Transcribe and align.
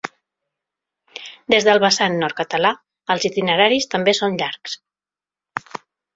Des 1.53 1.67
del 1.67 1.81
vessant 1.83 2.17
nord-català, 2.23 2.73
els 3.17 3.29
itineraris 3.31 3.89
també 3.93 4.17
són 4.23 4.41
llargs. 4.43 4.81